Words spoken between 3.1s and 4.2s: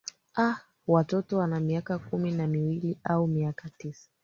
miaka tisa